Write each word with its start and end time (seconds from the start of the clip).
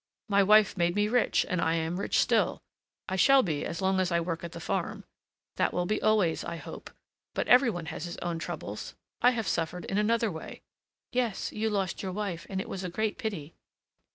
My 0.29 0.41
wife 0.41 0.77
made 0.77 0.95
me 0.95 1.07
rich, 1.07 1.45
and 1.47 1.61
I 1.61 1.75
am 1.75 1.99
rich 1.99 2.17
still; 2.17 2.59
I 3.07 3.15
shall 3.17 3.43
be 3.43 3.63
as 3.63 3.83
long 3.83 3.99
as 3.99 4.11
I 4.11 4.19
work 4.19 4.43
at 4.43 4.51
the 4.51 4.59
farm: 4.59 5.03
that 5.57 5.75
will 5.75 5.85
be 5.85 6.01
always, 6.01 6.43
I 6.43 6.55
hope; 6.55 6.89
but 7.35 7.47
every 7.47 7.69
one 7.69 7.85
has 7.93 8.05
his 8.05 8.17
own 8.17 8.39
troubles! 8.39 8.95
I 9.21 9.29
have 9.29 9.47
suffered 9.47 9.85
in 9.85 9.99
another 9.99 10.31
way." 10.31 10.63
"Yes, 11.11 11.51
you 11.51 11.69
lost 11.69 12.01
your 12.01 12.13
wife, 12.13 12.47
and 12.49 12.59
it 12.59 12.67
was 12.67 12.83
a 12.83 12.89
great 12.89 13.19
pity!" 13.19 13.53